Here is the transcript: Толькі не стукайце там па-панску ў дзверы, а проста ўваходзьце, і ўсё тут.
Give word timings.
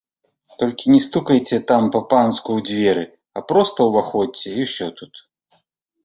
Толькі 0.61 0.85
не 0.93 0.99
стукайце 1.07 1.57
там 1.71 1.83
па-панску 1.95 2.49
ў 2.57 2.65
дзверы, 2.69 3.03
а 3.39 3.43
проста 3.51 3.79
ўваходзьце, 3.89 4.47
і 4.59 4.67
ўсё 4.69 4.87
тут. 5.01 5.13